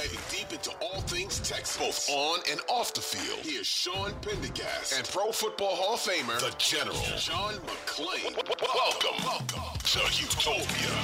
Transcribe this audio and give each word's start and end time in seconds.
diving 0.00 0.20
deep 0.30 0.50
into 0.52 0.70
all 0.80 1.00
things 1.02 1.40
Texas, 1.40 1.76
both 1.76 2.08
on 2.10 2.40
and 2.50 2.60
off 2.68 2.94
the 2.94 3.00
field. 3.00 3.40
Here's 3.42 3.66
Sean 3.66 4.12
Pendergast 4.22 4.96
and 4.96 5.06
Pro 5.06 5.30
Football 5.30 5.76
Hall 5.76 5.94
of 5.94 6.00
Famer, 6.00 6.40
the 6.40 6.54
General, 6.56 6.96
John 7.18 7.54
McClain. 7.68 8.34
Welcome, 8.62 9.24
welcome 9.24 9.78
to 9.78 9.98
Houtopia. 9.98 10.94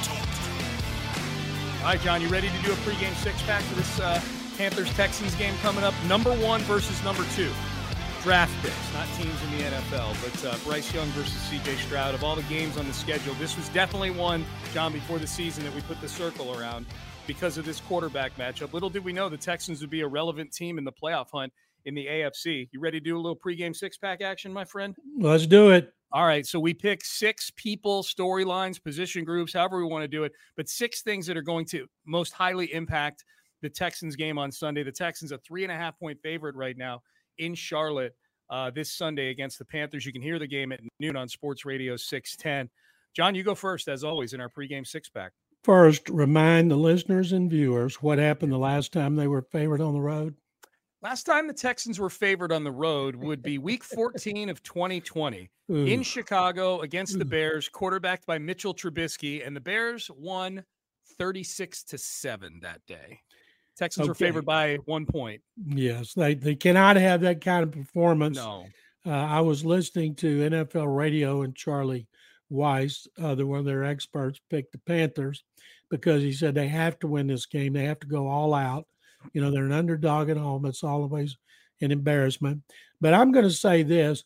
All 1.81 1.93
right, 1.93 2.01
John, 2.01 2.23
you 2.23 2.29
ready 2.29 2.49
to 2.49 2.63
do 2.65 2.73
a 2.73 2.77
pregame 2.77 3.15
six 3.17 3.43
pack 3.43 3.63
for 3.65 3.75
this 3.75 4.01
uh, 4.01 4.21
Panthers 4.57 4.93
Texans 4.95 5.35
game 5.35 5.55
coming 5.61 5.85
up? 5.85 5.93
Number 6.07 6.33
one 6.33 6.63
versus 6.63 7.03
number 7.05 7.25
two. 7.35 7.51
Draft 8.23 8.55
picks, 8.63 8.95
not 8.95 9.07
teams 9.19 9.37
in 9.45 9.59
the 9.59 9.77
NFL, 9.77 10.17
but 10.23 10.45
uh, 10.47 10.57
Bryce 10.65 10.93
Young 10.95 11.07
versus 11.09 11.37
CJ 11.51 11.77
Stroud. 11.85 12.15
Of 12.15 12.25
all 12.25 12.35
the 12.35 12.43
games 12.45 12.79
on 12.79 12.87
the 12.87 12.95
schedule, 12.95 13.35
this 13.35 13.57
was 13.57 13.69
definitely 13.69 14.11
one, 14.11 14.45
John, 14.73 14.93
before 14.93 15.19
the 15.19 15.27
season 15.27 15.65
that 15.65 15.75
we 15.75 15.83
put 15.83 16.01
the 16.01 16.09
circle 16.09 16.59
around 16.59 16.87
because 17.27 17.59
of 17.59 17.65
this 17.65 17.81
quarterback 17.81 18.37
matchup. 18.37 18.73
Little 18.73 18.91
did 18.91 19.05
we 19.05 19.13
know 19.13 19.29
the 19.29 19.37
Texans 19.37 19.81
would 19.81 19.91
be 19.91 20.03
a 20.03 20.09
relevant 20.09 20.53
team 20.53 20.79
in 20.79 20.85
the 20.85 20.93
playoff 20.93 21.27
hunt 21.33 21.53
in 21.85 21.95
the 21.95 22.07
AFC. 22.07 22.69
You 22.73 22.81
ready 22.81 23.01
to 23.01 23.05
do 23.05 23.17
a 23.17 23.21
little 23.21 23.37
pregame 23.37 23.75
six 23.75 23.97
pack 23.97 24.21
action, 24.21 24.53
my 24.53 24.65
friend? 24.65 24.95
Let's 25.19 25.47
do 25.47 25.71
it. 25.71 25.93
All 26.13 26.27
right, 26.27 26.47
so 26.47 26.61
we 26.61 26.73
pick 26.73 27.05
six 27.05 27.51
people, 27.57 28.03
storylines, 28.03 28.83
position 28.83 29.25
groups, 29.25 29.53
however 29.53 29.79
we 29.79 29.91
want 29.91 30.03
to 30.03 30.09
do 30.09 30.25
it, 30.25 30.33
but 30.57 30.69
six 30.69 31.03
things 31.03 31.27
that 31.27 31.37
are 31.37 31.43
going 31.43 31.67
to 31.67 31.87
most 32.07 32.33
highly 32.33 32.73
impact 32.73 33.25
the 33.61 33.69
Texans 33.69 34.15
game 34.15 34.39
on 34.39 34.53
Sunday. 34.53 34.83
The 34.83 34.93
Texans 34.93 35.33
a 35.33 35.39
three 35.39 35.65
and 35.65 35.73
a 35.73 35.77
half 35.77 35.99
point 35.99 36.19
favorite 36.23 36.55
right 36.55 36.77
now 36.77 37.03
in 37.39 37.55
Charlotte 37.55 38.15
uh, 38.51 38.71
this 38.71 38.93
Sunday 38.93 39.31
against 39.31 39.59
the 39.59 39.65
Panthers. 39.65 40.07
You 40.07 40.13
can 40.13 40.23
hear 40.23 40.39
the 40.39 40.47
game 40.47 40.73
at 40.73 40.81
noon 41.01 41.17
on 41.17 41.29
Sports 41.29 41.65
Radio 41.65 41.97
610. 41.97 42.71
John, 43.15 43.35
you 43.35 43.43
go 43.43 43.55
first, 43.55 43.89
as 43.89 44.05
always, 44.05 44.33
in 44.33 44.41
our 44.41 44.49
pregame 44.49 44.87
six 44.87 45.09
pack. 45.09 45.33
First, 45.65 46.09
remind 46.09 46.71
the 46.71 46.77
listeners 46.77 47.33
and 47.33 47.51
viewers 47.51 47.97
what 47.97 48.19
happened 48.19 48.53
the 48.53 48.59
last 48.59 48.93
time 48.93 49.17
they 49.17 49.27
were 49.27 49.43
favored 49.43 49.81
on 49.81 49.95
the 49.95 50.01
road. 50.01 50.35
Last 51.03 51.25
time 51.25 51.47
the 51.47 51.53
Texans 51.53 51.99
were 51.99 52.11
favored 52.11 52.53
on 52.53 52.65
the 52.65 52.73
road 52.73 53.17
would 53.17 53.43
be 53.43 53.59
week 53.59 53.85
14 53.85 54.49
of 54.49 54.63
2020 54.63 55.51
in 55.69 56.03
Chicago 56.03 56.81
against 56.81 57.19
the 57.19 57.25
Bears, 57.25 57.69
quarterbacked 57.69 58.27
by 58.27 58.39
Mitchell 58.39 58.75
Trubisky, 58.75 59.47
and 59.47 59.55
the 59.55 59.61
Bears 59.61 60.11
won 60.11 60.65
36 61.19 61.85
to 61.85 61.99
7 61.99 62.61
that 62.63 62.81
day. 62.87 63.21
Texans 63.77 64.09
were 64.09 64.15
favored 64.15 64.47
by 64.47 64.77
one 64.87 65.05
point. 65.05 65.43
Yes, 65.67 66.15
they, 66.15 66.35
they 66.35 66.55
cannot 66.55 66.97
have 66.97 67.21
that 67.21 67.41
kind 67.41 67.63
of 67.63 67.73
performance. 67.73 68.37
No. 68.37 68.67
Uh, 69.05 69.11
I 69.11 69.41
was 69.41 69.65
listening 69.65 70.15
to 70.17 70.51
NFL 70.51 70.97
radio 70.97 71.43
and 71.43 71.55
Charlie 71.55 72.09
Weis, 72.51 73.07
uh, 73.21 73.35
the 73.35 73.47
one 73.47 73.61
of 73.61 73.65
their 73.65 73.85
experts, 73.85 74.41
picked 74.51 74.73
the 74.73 74.79
Panthers 74.79 75.45
because 75.91 76.23
he 76.23 76.33
said 76.33 76.55
they 76.55 76.69
have 76.69 76.99
to 77.01 77.07
win 77.07 77.27
this 77.27 77.47
game. 77.47 77.73
They 77.73 77.85
have 77.85 78.01
to 78.01 78.07
go 78.07 78.29
all 78.29 78.55
out. 78.55 78.87
You 79.33 79.41
know, 79.41 79.51
they're 79.51 79.65
an 79.65 79.73
underdog 79.73 80.31
at 80.31 80.37
home. 80.37 80.67
It's 80.67 80.85
always 80.85 81.37
an 81.81 81.91
embarrassment. 81.91 82.63
But 83.01 83.15
I'm 83.15 83.33
going 83.33 83.45
to 83.45 83.51
say 83.51 83.83
this 83.83 84.25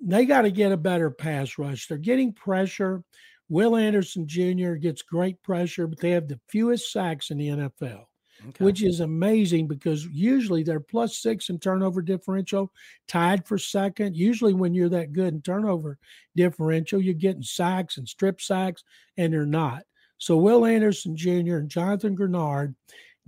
they 0.00 0.24
got 0.24 0.42
to 0.42 0.50
get 0.50 0.72
a 0.72 0.76
better 0.76 1.10
pass 1.10 1.58
rush. 1.58 1.88
They're 1.88 1.98
getting 1.98 2.32
pressure. 2.32 3.02
Will 3.48 3.76
Anderson 3.76 4.28
Jr. 4.28 4.74
gets 4.74 5.02
great 5.02 5.42
pressure, 5.42 5.86
but 5.86 5.98
they 6.00 6.10
have 6.10 6.28
the 6.28 6.40
fewest 6.48 6.92
sacks 6.92 7.30
in 7.30 7.38
the 7.38 7.48
NFL 7.48 8.04
Okay. 8.46 8.64
which 8.64 8.82
is 8.84 9.00
amazing 9.00 9.66
because 9.66 10.06
usually 10.06 10.62
they're 10.62 10.78
plus 10.78 11.18
six 11.18 11.48
in 11.48 11.58
turnover 11.58 12.00
differential, 12.02 12.72
tied 13.08 13.46
for 13.46 13.58
second. 13.58 14.16
Usually, 14.16 14.54
when 14.54 14.74
you're 14.74 14.88
that 14.90 15.12
good 15.12 15.34
in 15.34 15.42
turnover 15.42 15.98
differential, 16.36 17.00
you're 17.00 17.14
getting 17.14 17.42
sacks 17.42 17.96
and 17.96 18.08
strip 18.08 18.40
sacks, 18.40 18.84
and 19.16 19.32
they're 19.32 19.44
not. 19.44 19.82
So, 20.18 20.36
Will 20.36 20.64
Anderson 20.64 21.16
Jr. 21.16 21.56
and 21.56 21.68
Jonathan 21.68 22.16
Greenard 22.16 22.74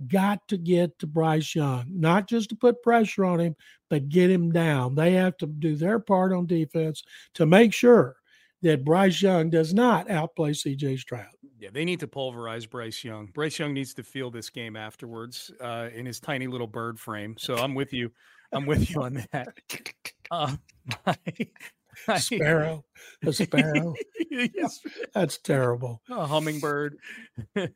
got 0.07 0.47
to 0.47 0.57
get 0.57 0.97
to 0.99 1.07
Bryce 1.07 1.55
Young, 1.55 1.85
not 1.89 2.27
just 2.27 2.49
to 2.49 2.55
put 2.55 2.81
pressure 2.81 3.25
on 3.25 3.39
him, 3.39 3.55
but 3.89 4.09
get 4.09 4.31
him 4.31 4.51
down. 4.51 4.95
They 4.95 5.13
have 5.13 5.37
to 5.37 5.47
do 5.47 5.75
their 5.75 5.99
part 5.99 6.33
on 6.33 6.45
defense 6.45 7.03
to 7.35 7.45
make 7.45 7.73
sure 7.73 8.15
that 8.61 8.85
Bryce 8.85 9.21
Young 9.21 9.49
does 9.49 9.73
not 9.73 10.09
outplay 10.09 10.51
CJ 10.51 10.99
Stroud. 10.99 11.33
Yeah, 11.61 11.69
they 11.71 11.85
need 11.85 11.99
to 11.99 12.07
pulverize 12.07 12.65
Bryce 12.65 13.03
Young. 13.03 13.27
Bryce 13.27 13.59
Young 13.59 13.71
needs 13.73 13.93
to 13.93 14.03
feel 14.03 14.31
this 14.31 14.49
game 14.49 14.75
afterwards 14.75 15.51
uh, 15.61 15.89
in 15.93 16.07
his 16.07 16.19
tiny 16.19 16.47
little 16.47 16.65
bird 16.65 16.99
frame. 16.99 17.35
So 17.37 17.55
I'm 17.55 17.75
with 17.75 17.93
you. 17.93 18.11
I'm 18.51 18.65
with 18.65 18.89
you 18.89 19.03
on 19.03 19.23
that. 19.31 19.49
Uh, 20.31 20.55
my- 21.05 21.15
my- 22.07 22.17
Sparrow, 22.17 22.83
a 23.23 23.31
sparrow. 23.33 23.93
yes, 24.31 24.79
That's 25.13 25.37
terrible. 25.37 26.01
a 26.09 26.25
hummingbird. 26.25 26.97
All 27.57 27.67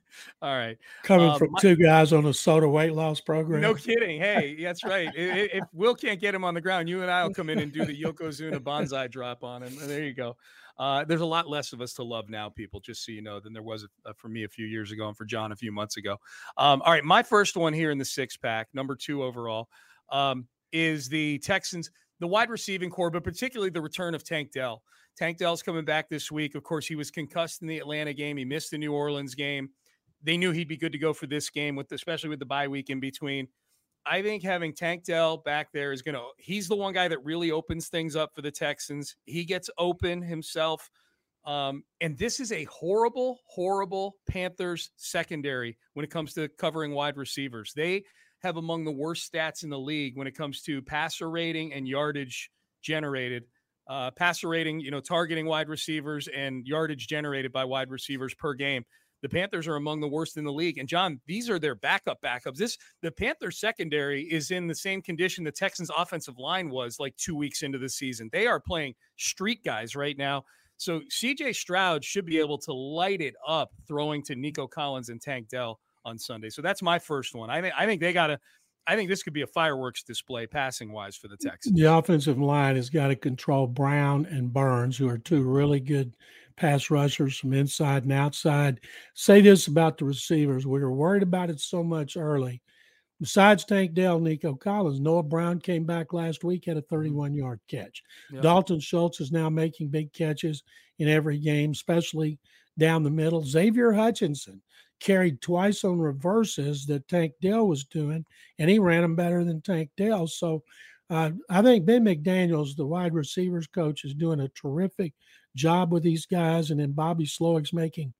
right. 0.41 0.77
Coming 1.03 1.29
Uh, 1.29 1.37
from 1.37 1.51
my- 1.51 1.59
two 1.59 1.75
guys 1.75 2.11
on 2.11 2.25
a 2.25 2.33
soda 2.33 2.67
weight 2.67 2.93
loss 2.93 3.21
program. 3.21 3.61
No 3.61 3.75
kidding. 3.75 4.19
Hey, 4.19 4.57
that's 4.63 4.83
right. 4.83 5.09
I- 5.09 5.11
i- 5.21 5.49
If 5.53 5.65
Will 5.73 5.93
can't 5.93 6.19
get 6.19 6.33
him 6.33 6.43
on 6.43 6.55
the 6.55 6.61
ground, 6.61 6.89
you 6.89 7.03
and 7.03 7.11
I 7.11 7.23
will 7.23 7.33
come 7.35 7.49
in 7.51 7.59
and 7.59 7.71
do 7.71 7.85
the 7.85 8.01
Yokozuna 8.01 8.63
banzai 8.63 9.07
drop 9.07 9.43
on 9.43 9.61
him. 9.63 9.75
There 9.85 10.03
you 10.03 10.13
go. 10.13 10.37
Uh, 10.77 11.05
there's 11.05 11.21
a 11.21 11.25
lot 11.25 11.49
less 11.49 11.73
of 11.73 11.81
us 11.81 11.93
to 11.93 12.03
love 12.03 12.29
now, 12.29 12.49
people, 12.49 12.79
just 12.79 13.05
so 13.05 13.11
you 13.11 13.21
know, 13.21 13.39
than 13.39 13.53
there 13.53 13.63
was 13.63 13.87
uh, 14.05 14.13
for 14.17 14.27
me 14.27 14.43
a 14.43 14.47
few 14.47 14.65
years 14.65 14.91
ago 14.91 15.07
and 15.07 15.15
for 15.15 15.25
John 15.25 15.51
a 15.51 15.55
few 15.55 15.71
months 15.71 15.97
ago. 15.97 16.17
Um, 16.57 16.81
all 16.81 16.91
right. 16.91 17.03
My 17.03 17.23
first 17.23 17.55
one 17.55 17.73
here 17.73 17.91
in 17.91 17.97
the 17.97 18.05
six 18.05 18.35
pack, 18.35 18.67
number 18.73 18.95
two 18.95 19.23
overall, 19.23 19.69
um, 20.09 20.47
is 20.71 21.07
the 21.07 21.39
Texans, 21.39 21.89
the 22.19 22.27
wide 22.27 22.49
receiving 22.49 22.89
core, 22.89 23.09
but 23.09 23.23
particularly 23.23 23.69
the 23.69 23.81
return 23.81 24.13
of 24.15 24.23
Tank 24.23 24.51
Dell. 24.51 24.83
Tank 25.17 25.37
Dell's 25.37 25.63
coming 25.63 25.85
back 25.85 26.09
this 26.09 26.29
week. 26.31 26.55
Of 26.55 26.63
course, 26.63 26.85
he 26.85 26.95
was 26.95 27.09
concussed 27.09 27.61
in 27.61 27.67
the 27.67 27.77
Atlanta 27.77 28.13
game. 28.13 28.35
He 28.35 28.43
missed 28.43 28.71
the 28.71 28.77
New 28.77 28.93
Orleans 28.93 29.33
game. 29.33 29.69
They 30.23 30.37
knew 30.37 30.51
he'd 30.51 30.67
be 30.67 30.77
good 30.77 30.91
to 30.91 30.97
go 30.97 31.13
for 31.13 31.27
this 31.27 31.49
game, 31.49 31.75
with 31.75 31.91
especially 31.91 32.29
with 32.29 32.39
the 32.39 32.45
bye 32.45 32.67
week 32.67 32.89
in 32.89 32.99
between. 32.99 33.47
I 34.05 34.21
think 34.21 34.43
having 34.43 34.73
Tank 34.73 35.03
Dell 35.03 35.37
back 35.37 35.71
there 35.73 35.91
is 35.91 36.01
going 36.01 36.15
to, 36.15 36.23
he's 36.37 36.67
the 36.67 36.75
one 36.75 36.93
guy 36.93 37.07
that 37.07 37.23
really 37.23 37.51
opens 37.51 37.87
things 37.87 38.15
up 38.15 38.35
for 38.35 38.41
the 38.41 38.51
Texans. 38.51 39.15
He 39.25 39.45
gets 39.45 39.69
open 39.77 40.21
himself. 40.21 40.89
Um, 41.45 41.83
and 42.01 42.17
this 42.17 42.39
is 42.39 42.51
a 42.51 42.65
horrible, 42.65 43.39
horrible 43.45 44.15
Panthers 44.27 44.91
secondary 44.95 45.77
when 45.93 46.03
it 46.03 46.09
comes 46.11 46.33
to 46.33 46.47
covering 46.49 46.91
wide 46.91 47.17
receivers. 47.17 47.73
They 47.75 48.03
have 48.41 48.57
among 48.57 48.83
the 48.83 48.91
worst 48.91 49.31
stats 49.31 49.63
in 49.63 49.69
the 49.69 49.79
league 49.79 50.17
when 50.17 50.27
it 50.27 50.37
comes 50.37 50.61
to 50.63 50.81
passer 50.81 51.29
rating 51.29 51.73
and 51.73 51.87
yardage 51.87 52.49
generated. 52.81 53.45
Uh, 53.87 54.09
passer 54.11 54.47
rating, 54.47 54.79
you 54.79 54.89
know, 54.89 54.99
targeting 54.99 55.45
wide 55.45 55.69
receivers 55.69 56.27
and 56.27 56.65
yardage 56.65 57.07
generated 57.07 57.51
by 57.51 57.63
wide 57.63 57.91
receivers 57.91 58.33
per 58.33 58.53
game. 58.53 58.83
The 59.21 59.29
Panthers 59.29 59.67
are 59.67 59.75
among 59.75 60.01
the 60.01 60.07
worst 60.07 60.37
in 60.37 60.43
the 60.43 60.53
league. 60.53 60.77
And 60.77 60.87
John, 60.87 61.19
these 61.25 61.49
are 61.49 61.59
their 61.59 61.75
backup 61.75 62.21
backups. 62.21 62.57
This 62.57 62.77
the 63.01 63.11
Panthers 63.11 63.59
secondary 63.59 64.23
is 64.23 64.51
in 64.51 64.67
the 64.67 64.75
same 64.75 65.01
condition 65.01 65.43
the 65.43 65.51
Texans 65.51 65.89
offensive 65.95 66.37
line 66.37 66.69
was 66.69 66.99
like 66.99 67.15
two 67.17 67.35
weeks 67.35 67.63
into 67.63 67.77
the 67.77 67.89
season. 67.89 68.29
They 68.31 68.47
are 68.47 68.59
playing 68.59 68.95
street 69.17 69.63
guys 69.63 69.95
right 69.95 70.17
now. 70.17 70.43
So 70.77 71.01
CJ 71.11 71.55
Stroud 71.55 72.03
should 72.03 72.25
be 72.25 72.39
able 72.39 72.57
to 72.59 72.73
light 72.73 73.21
it 73.21 73.35
up 73.47 73.71
throwing 73.87 74.21
to 74.23 74.35
Nico 74.35 74.67
Collins 74.67 75.09
and 75.09 75.21
Tank 75.21 75.47
Dell 75.47 75.79
on 76.03 76.19
Sunday. 76.19 76.49
So 76.49 76.61
that's 76.61 76.81
my 76.81 76.99
first 76.99 77.33
one. 77.33 77.49
I 77.49 77.61
think 77.61 77.73
I 77.77 77.85
think 77.85 78.01
they 78.01 78.13
gotta 78.13 78.39
I 78.87 78.95
think 78.95 79.09
this 79.09 79.23
could 79.23 79.33
be 79.33 79.41
a 79.41 79.47
fireworks 79.47 80.03
display 80.03 80.45
passing 80.45 80.91
wise 80.91 81.15
for 81.15 81.27
the 81.27 81.37
Texans. 81.37 81.75
The 81.75 81.91
offensive 81.91 82.39
line 82.39 82.75
has 82.75 82.89
got 82.89 83.07
to 83.07 83.15
control 83.15 83.65
Brown 83.65 84.27
and 84.27 84.53
Burns, 84.53 84.97
who 84.97 85.09
are 85.09 85.17
two 85.17 85.41
really 85.41 85.79
good 85.79 86.15
pass 86.57 86.89
rushers 86.89 87.37
from 87.37 87.53
inside 87.53 88.03
and 88.03 88.13
outside. 88.13 88.79
Say 89.13 89.41
this 89.41 89.67
about 89.67 89.97
the 89.97 90.05
receivers: 90.05 90.65
we 90.65 90.79
were 90.79 90.93
worried 90.93 91.23
about 91.23 91.49
it 91.49 91.59
so 91.59 91.83
much 91.83 92.17
early. 92.17 92.61
Besides 93.21 93.63
Tank 93.63 93.93
Dell, 93.93 94.19
Nico 94.19 94.55
Collins, 94.55 94.99
Noah 94.99 95.23
Brown 95.23 95.59
came 95.59 95.85
back 95.85 96.11
last 96.11 96.43
week 96.43 96.65
had 96.65 96.75
a 96.75 96.81
31 96.81 97.33
yard 97.33 97.61
catch. 97.69 98.03
Yep. 98.31 98.43
Dalton 98.43 98.79
Schultz 98.79 99.21
is 99.21 99.31
now 99.31 99.49
making 99.49 99.87
big 99.87 100.11
catches 100.11 100.63
in 100.99 101.07
every 101.07 101.37
game, 101.37 101.71
especially 101.71 102.37
down 102.77 103.03
the 103.03 103.09
middle. 103.09 103.43
Xavier 103.43 103.93
Hutchinson 103.93 104.61
carried 104.99 105.41
twice 105.41 105.83
on 105.83 105.99
reverses 105.99 106.85
that 106.87 107.07
Tank 107.07 107.33
Dell 107.41 107.67
was 107.67 107.85
doing, 107.85 108.25
and 108.59 108.69
he 108.69 108.79
ran 108.79 109.01
them 109.01 109.15
better 109.15 109.43
than 109.43 109.61
Tank 109.61 109.89
Dell. 109.95 110.27
So 110.27 110.63
uh, 111.09 111.31
I 111.49 111.61
think 111.61 111.85
Ben 111.85 112.03
McDaniels, 112.03 112.75
the 112.75 112.85
wide 112.85 113.13
receivers 113.13 113.67
coach, 113.67 114.03
is 114.03 114.13
doing 114.13 114.41
a 114.41 114.49
terrific 114.49 115.13
job 115.55 115.91
with 115.91 116.03
these 116.03 116.25
guys, 116.25 116.71
and 116.71 116.79
then 116.79 116.91
Bobby 116.91 117.25
Slowik's 117.25 117.73
making 117.73 118.13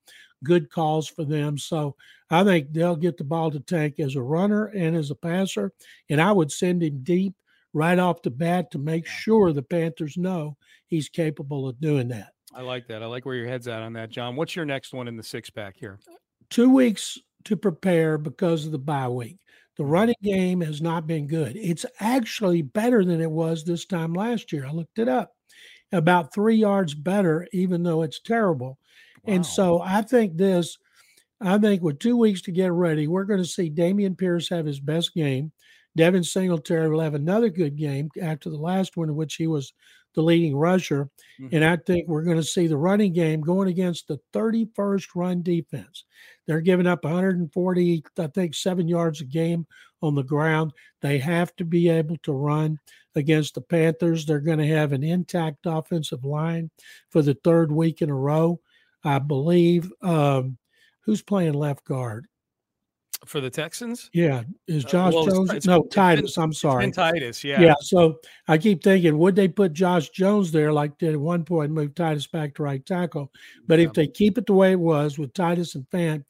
good 0.44 0.70
calls 0.72 1.08
for 1.08 1.24
them. 1.24 1.58
So 1.58 1.96
I 2.30 2.44
think 2.44 2.72
they'll 2.72 2.96
get 2.96 3.18
the 3.18 3.24
ball 3.24 3.52
to 3.52 3.60
Tank 3.60 4.00
as 4.00 4.16
a 4.16 4.22
runner 4.22 4.66
and 4.68 4.96
as 4.96 5.12
a 5.12 5.16
passer, 5.16 5.72
and 6.10 6.22
I 6.22 6.32
would 6.32 6.52
send 6.52 6.84
him 6.84 7.04
deep 7.04 7.34
right 7.74 8.00
off 8.00 8.22
the 8.22 8.32
bat 8.32 8.72
to 8.72 8.80
make 8.80 9.06
sure 9.06 9.52
the 9.52 9.62
Panthers 9.62 10.18
know 10.18 10.58
he's 10.88 11.10
capable 11.10 11.68
of 11.68 11.80
doing 11.82 12.08
that. 12.08 12.30
I 12.54 12.62
like 12.62 12.88
that. 12.88 13.04
I 13.04 13.06
like 13.06 13.26
where 13.26 13.36
your 13.36 13.48
head's 13.48 13.68
at 13.68 13.82
on 13.82 13.94
that, 13.94 14.10
John. 14.10 14.38
What's 14.38 14.56
your 14.56 14.66
next 14.66 14.94
one 14.94 15.10
in 15.10 15.18
the 15.18 15.24
six 15.24 15.50
pack 15.50 15.76
here? 15.78 16.00
Two 16.50 16.70
weeks 16.70 17.20
to 17.44 17.58
prepare 17.58 18.18
because 18.18 18.66
of 18.66 18.72
the 18.72 18.80
bye 18.80 19.10
week. 19.10 19.38
The 19.78 19.84
hmm. 19.84 19.90
running 19.90 20.16
game 20.24 20.62
has 20.62 20.82
not 20.82 21.06
been 21.08 21.28
good. 21.28 21.56
It's 21.56 21.86
actually 22.00 22.62
better 22.62 23.04
than 23.04 23.22
it 23.22 23.30
was 23.30 23.64
this 23.64 23.86
time 23.86 24.14
last 24.14 24.52
year. 24.54 24.66
I 24.66 24.72
looked 24.72 25.00
it 25.00 25.10
up. 25.10 25.34
About 25.92 26.34
three 26.34 26.58
yards 26.58 26.94
better, 26.94 27.48
even 27.54 27.84
though 27.84 28.02
it's 28.02 28.20
terrible. 28.20 28.78
And 29.26 29.46
so 29.46 29.82
I 29.82 30.02
think 30.02 30.38
this, 30.38 30.78
I 31.42 31.58
think 31.58 31.82
with 31.82 32.00
two 32.00 32.18
weeks 32.18 32.42
to 32.44 32.52
get 32.52 32.72
ready, 32.72 33.08
we're 33.08 33.24
going 33.24 33.42
to 33.42 33.48
see 33.48 33.70
Dameon 33.70 34.18
Pierce 34.18 34.50
have 34.50 34.66
his 34.66 34.80
best 34.80 35.14
game. 35.14 35.52
Devin 35.96 36.24
Singletary 36.24 36.90
will 36.90 37.00
have 37.00 37.14
another 37.14 37.50
good 37.50 37.76
game 37.76 38.10
after 38.22 38.50
the 38.50 38.58
last 38.58 38.98
one, 38.98 39.10
in 39.10 39.16
which 39.16 39.36
he 39.36 39.48
was 39.48 39.74
the 40.14 40.22
leading 40.22 40.56
rusher. 40.56 41.10
And 41.52 41.64
I 41.64 41.76
think 41.76 42.08
we're 42.08 42.24
going 42.24 42.38
to 42.38 42.44
see 42.44 42.68
the 42.68 42.78
running 42.78 43.14
game 43.14 43.42
going 43.42 43.68
against 43.68 44.08
the 44.08 44.20
31st 44.34 45.08
run 45.16 45.42
defense. 45.42 46.06
They're 46.48 46.62
giving 46.62 46.88
up 46.88 47.04
140, 47.04 48.04
I 48.18 48.28
think, 48.28 48.56
seven 48.56 48.88
yards 48.88 49.22
a 49.22 49.26
game 49.26 49.66
on 50.02 50.16
the 50.16 50.24
ground. 50.24 50.72
They 51.02 51.18
have 51.20 51.56
to 51.58 51.66
be 51.66 51.90
able 51.90 52.18
to 52.24 52.32
run 52.34 52.80
against 53.16 53.56
the 53.56 53.62
Panthers. 53.62 54.26
They're 54.26 54.40
going 54.40 54.60
to 54.60 54.68
have 54.68 54.94
an 54.94 55.04
intact 55.04 55.66
offensive 55.66 56.24
line 56.24 56.70
for 57.10 57.22
the 57.22 57.38
third 57.44 57.72
week 57.72 58.02
in 58.02 58.10
a 58.10 58.16
row. 58.16 58.60
I 59.04 59.20
believe. 59.20 59.92
Um, 60.02 60.58
who's 61.02 61.22
playing 61.22 61.54
left 61.54 61.86
guard? 61.86 62.28
For 63.26 63.42
the 63.42 63.50
Texans. 63.50 64.10
Yeah, 64.14 64.44
is 64.68 64.86
Uh, 64.86 64.90
Josh 64.90 65.14
well, 65.14 65.26
Jones? 65.26 65.50
it's- 65.50 65.66
no, 65.66 65.84
it's 65.84 65.96
been- 65.96 66.04
Tytus. 66.04 66.38
I'm 66.42 66.50
It's 66.52 66.60
sorry. 66.62 66.86
been 66.86 66.92
Tytus, 66.94 67.44
yeah. 67.44 67.62
Yeah. 67.62 67.74
So 67.82 68.20
I 68.48 68.58
keep 68.58 68.84
thinking, 68.84 69.18
would 69.18 69.36
they 69.36 69.48
put 69.48 69.74
Josh 69.74 70.10
Jones 70.10 70.52
there 70.52 70.72
like 70.72 70.98
did 70.98 71.14
at 71.14 71.20
one 71.20 71.44
point, 71.44 71.72
move 71.72 71.94
Tytus 71.96 72.30
back 72.32 72.56
to 72.56 72.64
right 72.64 72.86
tackle? 72.86 73.32
But 73.68 73.80
Yeah. 73.80 73.86
if 73.86 73.94
they 73.94 74.08
keep 74.08 74.38
it 74.38 74.46
the 74.46 74.54
way 74.54 74.72
it 74.74 74.80
was 74.80 75.18
with 75.18 75.34
Tytus 75.34 75.76
and 75.76 75.88
Fan, 75.90 76.24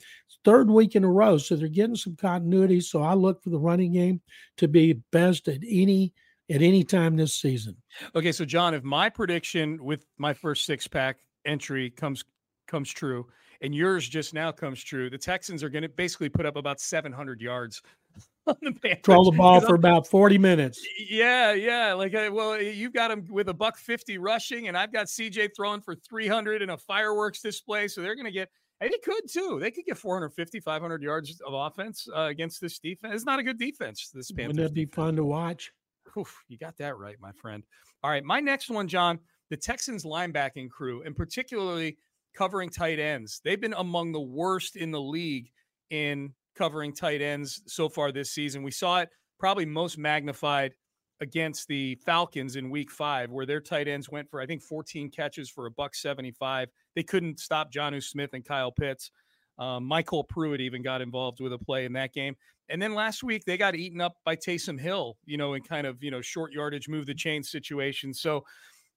third 0.44 0.70
week 0.70 0.96
in 0.96 1.04
a 1.04 1.12
row, 1.12 1.38
so 1.38 1.56
they're 1.56 1.68
getting 1.68 1.96
some 1.96 2.16
continuity. 2.16 2.80
So 2.80 3.02
I 3.02 3.14
look 3.16 3.42
for 3.42 3.50
the 3.50 3.60
running 3.60 3.94
game 3.94 4.22
to 4.58 4.68
be 4.68 4.94
best 5.12 5.48
at 5.48 5.62
any 5.68 6.14
at 6.52 6.62
any 6.62 6.84
time 6.84 7.16
this 7.16 7.34
season. 7.34 7.76
Okay, 8.16 8.32
so 8.32 8.46
John, 8.46 8.76
if 8.76 8.84
my 8.84 9.10
prediction 9.10 9.84
with 9.84 10.06
my 10.20 10.32
first 10.34 10.66
six 10.66 10.88
pack 10.88 11.18
entry 11.46 11.90
comes 11.90 12.24
comes 12.68 12.92
true, 12.92 13.26
and 13.62 13.74
yours 13.74 14.08
just 14.08 14.34
now 14.34 14.52
comes 14.52 14.84
true, 14.84 15.10
the 15.10 15.18
Texans 15.18 15.64
are 15.64 15.70
going 15.70 15.84
to 15.84 15.90
basically 15.90 16.30
put 16.30 16.46
up 16.46 16.56
about 16.56 16.80
700 16.80 17.42
yards 17.42 17.82
on 18.48 18.56
the 18.62 18.72
Panthers. 18.72 19.04
Throw 19.04 19.24
the 19.24 19.32
ball 19.32 19.62
for 19.62 19.76
about 19.76 20.08
40 20.08 20.38
minutes. 20.38 20.86
Yeah, 21.10 21.54
yeah. 21.54 21.94
Like, 21.94 22.14
uh, 22.14 22.30
well, 22.32 22.62
you've 22.62 22.94
got 22.94 23.10
them 23.10 23.26
with 23.30 23.50
a 23.50 23.54
buck 23.54 23.78
50 23.78 24.18
rushing, 24.18 24.68
and 24.68 24.78
I've 24.78 24.94
got 24.94 25.08
CJ 25.08 25.56
throwing 25.56 25.82
for 25.82 25.96
300 25.96 26.62
in 26.62 26.70
a 26.70 26.78
fireworks 26.78 27.42
display. 27.42 27.88
So 27.88 28.02
they're 28.02 28.16
going 28.16 28.26
to 28.26 28.32
get, 28.32 28.50
and 28.82 28.92
they 28.92 28.98
could 28.98 29.30
too. 29.30 29.60
They 29.62 29.72
could 29.72 29.86
get 29.86 29.98
450, 29.98 30.60
500 30.60 31.02
yards 31.02 31.42
of 31.42 31.54
offense 31.54 32.08
uh, 32.16 32.22
against 32.22 32.62
this 32.62 32.80
defense. 32.80 33.16
It's 33.16 33.26
not 33.26 33.40
a 33.40 33.44
good 33.44 33.58
defense, 33.58 34.12
this 34.14 34.32
Panthers. 34.32 34.58
Wouldn't 34.58 34.70
that 34.70 34.74
be 34.74 34.86
fun 34.86 35.16
to 35.16 35.24
watch? 35.24 35.72
Oof, 36.18 36.44
you 36.48 36.58
got 36.58 36.78
that 36.78 36.98
right, 36.98 37.16
my 37.20 37.32
friend. 37.32 37.64
All 38.04 38.10
right, 38.10 38.24
my 38.24 38.40
next 38.40 38.70
one, 38.70 38.88
John, 38.88 39.20
the 39.50 39.58
Texans 39.58 40.06
linebacking 40.06 40.70
crew, 40.70 41.04
and 41.04 41.16
particularly 41.16 41.98
covering 42.36 42.70
tight 42.70 43.00
ends. 43.00 43.42
They've 43.44 43.60
been 43.60 43.74
among 43.78 44.12
the 44.12 44.22
worst 44.22 44.76
in 44.76 44.92
the 44.92 45.02
league 45.02 45.52
in 45.90 46.34
covering 46.56 46.94
tight 46.94 47.22
ends 47.22 47.62
so 47.68 47.90
far 47.90 48.12
this 48.12 48.32
season. 48.32 48.64
We 48.64 48.72
saw 48.72 49.00
it 49.00 49.10
probably 49.40 49.66
most 49.66 49.98
magnified 49.98 50.74
against 51.22 51.68
the 51.68 51.96
Falcons 52.06 52.56
in 52.56 52.70
week 52.70 52.92
five, 52.92 53.32
where 53.32 53.46
their 53.46 53.62
tight 53.62 53.88
ends 53.88 54.10
went 54.10 54.30
for, 54.30 54.42
I 54.42 54.46
think, 54.46 54.62
14 54.62 55.10
catches 55.12 55.50
for 55.50 55.66
a 55.66 55.72
buck 55.72 55.96
75. 55.96 56.70
They 56.96 57.04
couldn't 57.04 57.40
stop 57.40 57.72
Jonnu 57.72 58.04
Smith 58.04 58.32
and 58.34 58.46
Kyle 58.46 58.72
Pitts. 58.72 59.12
Um, 59.58 59.90
MyCole 59.90 60.28
Pruitt 60.28 60.60
even 60.60 60.82
got 60.82 61.02
involved 61.02 61.40
with 61.40 61.54
a 61.54 61.58
play 61.58 61.86
in 61.86 61.94
that 61.94 62.14
game. 62.14 62.36
And 62.68 62.82
then 62.82 62.94
last 62.94 63.24
week 63.24 63.46
they 63.46 63.58
got 63.58 63.76
eaten 63.76 64.02
up 64.02 64.16
by 64.26 64.36
Taysom 64.36 64.80
Hill, 64.80 65.18
you 65.26 65.38
know, 65.38 65.54
in 65.54 65.62
kind 65.62 65.88
of, 65.88 66.04
you 66.04 66.12
know, 66.12 66.22
short 66.22 66.52
yardage, 66.52 66.90
move 66.90 67.06
the 67.06 67.14
chain 67.14 67.44
situation. 67.44 68.14
So 68.14 68.44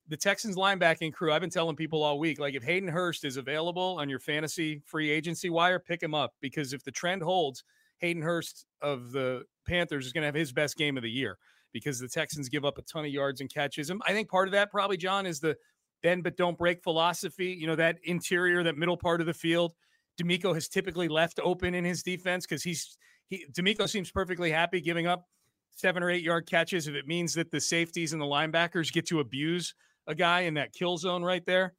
the 0.09 0.17
Texans 0.17 0.57
linebacking 0.57 1.13
crew, 1.13 1.33
I've 1.33 1.41
been 1.41 1.51
telling 1.51 1.77
people 1.77 2.03
all 2.03 2.19
week, 2.19 2.41
like 2.41 2.55
if 2.55 2.63
Hayden 2.63 2.89
Hurst 2.89 3.25
is 3.25 3.37
available 3.37 3.97
on 3.99 4.09
your 4.09 4.19
fantasy 4.19 4.81
free 4.85 5.11
agency 5.11 5.51
wire, 5.51 5.79
pick 5.79 6.03
him 6.03 6.15
up 6.15 6.35
because 6.41 6.73
if 6.73 6.83
the 6.83 6.91
trend 6.91 7.23
holds, 7.23 7.63
Hayden 7.99 8.23
Hurst 8.23 8.65
of 8.81 9.13
the 9.13 9.45
Panthers 9.67 10.07
is 10.07 10.13
going 10.13 10.23
to 10.23 10.27
have 10.27 10.35
his 10.35 10.53
best 10.53 10.77
game 10.77 10.97
of 10.97 11.03
the 11.03 11.11
year 11.11 11.39
because 11.73 11.99
the 11.99 12.09
Texans 12.09 12.49
give 12.49 12.65
up 12.65 12.79
a 12.79 12.83
ton 12.83 13.05
of 13.05 13.11
yards 13.11 13.41
and 13.41 13.53
catches. 13.53 13.91
And 13.91 14.01
I 14.07 14.13
think 14.13 14.31
part 14.31 14.49
of 14.49 14.53
that 14.53 14.71
probably, 14.71 14.97
John, 14.97 15.27
is 15.27 15.41
the 15.41 15.57
bend 16.03 16.25
but 16.25 16.37
don't 16.37 16.57
break 16.57 16.83
philosophy. 16.83 17.49
You 17.49 17.67
know, 17.67 17.77
that 17.77 17.99
interior, 18.05 18.63
that 18.63 18.79
middle 18.79 18.97
part 18.97 19.21
of 19.21 19.27
the 19.27 19.35
field. 19.35 19.75
DeMeco 20.21 20.55
has 20.55 20.69
typically 20.69 21.09
left 21.09 21.39
open 21.45 21.75
in 21.75 21.85
his 21.85 22.03
defense 22.03 22.47
because 22.47 22.63
he's 22.63 22.97
he 23.29 23.45
DeMeco 23.53 23.89
seems 23.89 24.11
perfectly 24.11 24.51
happy 24.51 24.81
giving 24.81 25.07
up 25.07 25.27
seven 25.71 26.03
or 26.03 26.11
eight 26.11 26.25
yard 26.25 26.47
catches 26.49 26.89
if 26.89 26.95
it 26.95 27.07
means 27.07 27.35
that 27.35 27.51
the 27.53 27.61
safeties 27.61 28.13
and 28.13 28.21
the 28.21 28.27
linebackers 28.27 28.93
get 28.93 29.07
to 29.07 29.21
abuse 29.21 29.75
a 30.09 30.15
guy 30.15 30.41
in 30.41 30.55
that 30.55 30.73
kill 30.73 30.97
zone 30.97 31.23
right 31.23 31.47
there. 31.47 31.75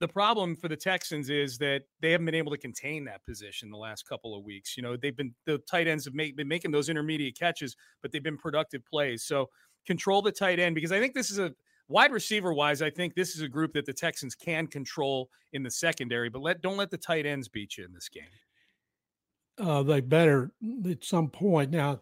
The 0.00 0.08
problem 0.08 0.56
for 0.56 0.68
the 0.68 0.76
Texans 0.76 1.30
is 1.30 1.56
that 1.58 1.82
they 2.00 2.10
haven't 2.10 2.26
been 2.26 2.34
able 2.34 2.50
to 2.50 2.58
contain 2.58 3.04
that 3.04 3.24
position 3.24 3.70
the 3.70 3.76
last 3.76 4.08
couple 4.08 4.36
of 4.36 4.42
weeks. 4.42 4.76
You 4.76 4.82
know, 4.82 4.96
they've 4.96 5.16
been 5.16 5.32
the 5.46 5.58
tight 5.70 5.86
ends 5.86 6.04
have 6.06 6.14
make, 6.14 6.36
been 6.36 6.48
making 6.48 6.72
those 6.72 6.88
intermediate 6.88 7.38
catches, 7.38 7.76
but 8.02 8.10
they've 8.10 8.22
been 8.22 8.36
productive 8.36 8.84
plays. 8.84 9.22
So 9.22 9.50
control 9.86 10.20
the 10.20 10.32
tight 10.32 10.58
end 10.58 10.74
because 10.74 10.90
I 10.90 10.98
think 10.98 11.14
this 11.14 11.30
is 11.30 11.38
a 11.38 11.54
wide 11.88 12.12
receiver 12.12 12.52
wise. 12.52 12.82
I 12.82 12.90
think 12.90 13.14
this 13.14 13.36
is 13.36 13.42
a 13.42 13.48
group 13.48 13.72
that 13.74 13.86
the 13.86 13.92
Texans 13.92 14.34
can 14.34 14.66
control 14.66 15.28
in 15.52 15.62
the 15.62 15.70
secondary, 15.70 16.28
but 16.28 16.42
let 16.42 16.60
don't 16.60 16.76
let 16.76 16.90
the 16.90 16.98
tight 16.98 17.26
ends 17.26 17.48
beat 17.48 17.76
you 17.76 17.84
in 17.84 17.92
this 17.92 18.08
game. 18.08 18.24
uh, 19.58 19.82
they 19.82 20.00
better 20.00 20.50
at 20.88 21.04
some 21.04 21.28
point. 21.28 21.70
Now, 21.70 22.00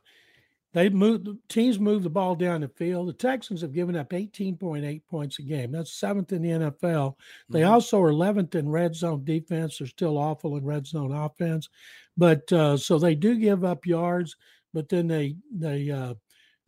they 0.74 0.88
move 0.88 1.26
teams 1.48 1.78
move 1.78 2.02
the 2.02 2.10
ball 2.10 2.34
down 2.34 2.62
the 2.62 2.68
field. 2.68 3.08
The 3.08 3.12
Texans 3.12 3.60
have 3.60 3.72
given 3.72 3.96
up 3.96 4.12
18.8 4.12 5.06
points 5.06 5.38
a 5.38 5.42
game. 5.42 5.72
That's 5.72 5.92
seventh 5.92 6.32
in 6.32 6.42
the 6.42 6.50
NFL. 6.50 7.18
They 7.50 7.60
Mhm. 7.60 7.70
also 7.70 8.00
are 8.00 8.10
11th 8.10 8.54
in 8.54 8.68
red 8.68 8.94
zone 8.94 9.24
defense. 9.24 9.78
They're 9.78 9.86
still 9.86 10.16
awful 10.18 10.56
in 10.56 10.64
red 10.64 10.86
zone 10.86 11.12
offense, 11.12 11.68
but 12.16 12.50
uh, 12.52 12.76
so 12.76 12.98
they 12.98 13.14
do 13.14 13.38
give 13.38 13.64
up 13.64 13.86
yards. 13.86 14.36
But 14.72 14.88
then 14.88 15.06
they 15.08 15.36
they 15.50 15.90
uh, 15.90 16.14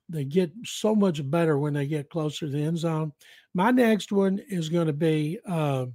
they 0.09 0.25
get 0.25 0.53
so 0.65 0.95
much 0.95 1.29
better 1.31 1.59
when 1.59 1.73
they 1.75 1.87
get 1.87 2.11
closer 2.11 2.47
to 2.47 2.53
the 2.53 2.63
end 2.63 2.79
zone. 2.79 3.13
My 3.55 3.71
next 3.71 4.13
one 4.13 4.39
is 4.39 4.69
going 4.69 4.87
to 4.89 4.93
be 4.93 5.39
uh, 5.47 5.87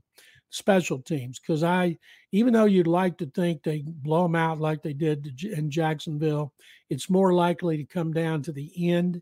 special 0.49 0.99
teams 0.99 1.39
because 1.39 1.63
I, 1.63 1.97
even 2.31 2.53
though 2.53 2.65
you'd 2.65 2.87
like 2.87 3.17
to 3.19 3.25
think 3.27 3.63
they 3.63 3.83
blow 3.85 4.23
them 4.23 4.35
out 4.35 4.59
like 4.59 4.81
they 4.81 4.93
did 4.93 5.43
in 5.43 5.69
Jacksonville, 5.69 6.53
it's 6.89 7.09
more 7.09 7.33
likely 7.33 7.77
to 7.77 7.85
come 7.85 8.13
down 8.13 8.41
to 8.43 8.51
the 8.51 8.71
end 8.89 9.21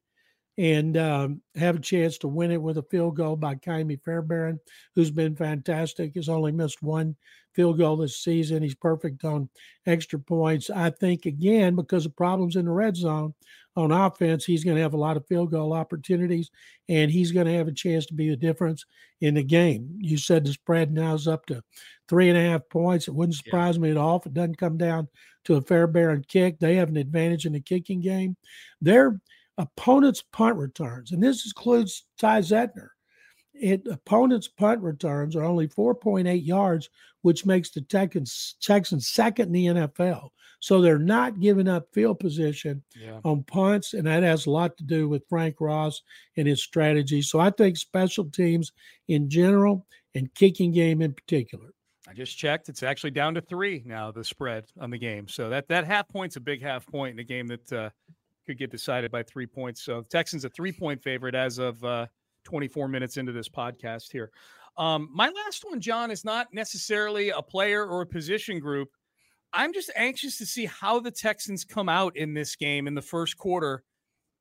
and 0.58 0.98
um, 0.98 1.42
have 1.56 1.76
a 1.76 1.82
chance 1.82 2.18
to 2.18 2.28
win 2.28 2.52
it 2.52 2.62
with 2.62 2.78
a 2.78 2.84
field 2.84 3.16
goal 3.16 3.36
by 3.36 3.56
Ka'imi 3.56 4.02
Fairbairn, 4.04 4.60
who's 4.96 5.12
been 5.12 5.36
fantastic. 5.36 6.12
He's 6.14 6.30
only 6.30 6.52
missed 6.52 6.82
one 6.82 7.16
field 7.54 7.78
goal 7.78 7.98
this 7.98 8.18
season. 8.18 8.64
He's 8.64 8.76
perfect 8.76 9.24
on 9.24 9.50
extra 9.86 10.20
points. 10.20 10.70
I 10.70 10.90
think, 10.90 11.26
again, 11.26 11.76
because 11.76 12.06
of 12.06 12.16
problems 12.16 12.56
in 12.56 12.66
the 12.66 12.72
red 12.72 12.96
zone 12.96 13.34
on 13.76 13.92
offense, 13.92 14.46
he's 14.46 14.64
going 14.64 14.78
to 14.78 14.82
have 14.82 14.96
a 14.96 14.98
lot 14.98 15.18
of 15.18 15.28
field 15.28 15.52
goal 15.52 15.74
opportunities 15.74 16.50
and 16.90 17.12
he's 17.12 17.32
going 17.32 17.46
to 17.46 17.54
have 17.54 17.68
a 17.68 17.74
chance 17.74 18.08
to 18.08 18.16
be 18.16 18.30
the 18.30 18.36
difference 18.36 18.86
in 19.22 19.36
the 19.36 19.44
game. 19.44 19.90
You 20.00 20.18
said 20.18 20.44
the 20.44 20.54
spread 20.54 20.92
now 20.92 21.14
is 21.14 21.28
up 21.28 21.46
to 21.48 21.64
three 22.10 22.30
and 22.30 22.38
a 22.38 22.42
half 22.42 22.62
points. 22.70 23.08
It 23.08 23.14
wouldn't 23.14 23.38
surprise 23.38 23.76
yeah. 23.76 23.82
me 23.82 23.92
at 23.92 23.98
all 23.98 24.18
if 24.18 24.26
it 24.26 24.34
doesn't 24.34 24.58
come 24.58 24.78
down 24.78 25.08
to 25.46 25.56
a 25.56 25.62
Fairbairn 25.62 26.26
kick. 26.28 26.60
They 26.60 26.76
have 26.76 26.90
an 26.90 26.98
advantage 26.98 27.46
in 27.46 27.54
the 27.54 27.60
kicking 27.60 28.02
game. 28.02 28.38
Their 28.82 29.20
opponent's 29.58 30.24
punt 30.32 30.56
returns, 30.56 31.12
and 31.12 31.22
this 31.22 31.46
includes 31.46 32.06
Ty 32.20 32.42
Zentner 32.42 32.90
it 33.60 33.88
opponents' 33.88 34.48
punt 34.48 34.82
returns 34.82 35.36
are 35.36 35.44
only 35.44 35.68
4.8 35.68 36.46
yards, 36.46 36.90
which 37.22 37.46
makes 37.46 37.72
the 37.72 37.82
Texans, 37.82 38.56
Texans 38.62 39.10
second 39.10 39.48
in 39.56 39.76
the 39.76 39.82
NFL. 39.82 40.30
So 40.60 40.82
they're 40.82 40.98
not 40.98 41.40
giving 41.40 41.68
up 41.68 41.88
field 41.94 42.20
position 42.20 42.84
yeah. 42.96 43.20
on 43.24 43.44
punts, 43.44 43.94
and 43.94 44.08
that 44.08 44.24
has 44.24 44.46
a 44.46 44.52
lot 44.52 44.76
to 44.78 44.84
do 44.84 45.08
with 45.08 45.28
Frank 45.30 45.58
Ross 45.60 46.02
and 46.36 46.48
his 46.48 46.64
strategy. 46.64 47.22
So 47.22 47.40
I 47.40 47.52
think 47.52 47.78
special 47.78 48.26
teams 48.26 48.72
in 49.08 49.30
general 49.30 49.86
and 50.16 50.34
kicking 50.34 50.72
game 50.72 51.02
in 51.02 51.14
particular. 51.14 51.74
I 52.10 52.14
just 52.14 52.38
checked; 52.38 52.70
it's 52.70 52.84
actually 52.84 53.12
down 53.12 53.36
to 53.36 53.42
three 53.42 53.84
now. 53.86 54.12
The 54.12 54.24
spread 54.24 54.66
on 54.80 54.90
the 54.90 54.98
game, 54.98 55.28
so 55.28 55.50
that 55.50 55.68
that 55.68 55.86
half 55.86 56.08
point's 56.08 56.38
a 56.38 56.40
big 56.40 56.62
half 56.62 56.88
point 56.88 57.14
in 57.14 57.20
a 57.20 57.24
game 57.24 57.48
that 57.48 57.74
uh, 57.74 57.90
could 58.48 58.58
get 58.58 58.72
decided 58.72 59.12
by 59.12 59.22
three 59.22 59.46
points. 59.46 59.84
So 59.84 60.01
Texans 60.10 60.46
a 60.46 60.50
three 60.50 60.72
point 60.72 61.04
favorite 61.04 61.36
as 61.36 61.60
of. 61.60 61.84
Uh, 61.84 62.08
24 62.48 62.88
minutes 62.88 63.18
into 63.18 63.32
this 63.32 63.50
podcast 63.50 64.12
here. 64.12 64.32
Um, 64.77 65.10
my 65.13 65.30
last 65.30 65.66
one, 65.66 65.82
John, 65.82 66.12
is 66.12 66.24
not 66.24 66.48
necessarily 66.54 67.30
a 67.30 67.42
player 67.42 67.86
or 67.86 68.01
a 68.01 68.06
position 68.06 68.60
group. 68.60 68.89
I'm 69.54 69.74
just 69.74 69.92
anxious 69.96 70.38
to 70.38 70.46
see 70.46 70.66
how 70.66 71.00
the 71.00 71.12
Texans 71.12 71.66
come 71.66 71.89
out 71.89 72.16
in 72.16 72.34
this 72.34 72.56
game 72.56 72.88
in 72.88 72.96
the 72.96 73.01
first 73.01 73.38
quarter 73.38 73.84